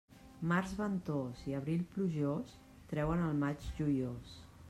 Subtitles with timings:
[0.51, 2.57] Març ventós i abril plujós
[2.93, 4.35] treuen el maig joiós.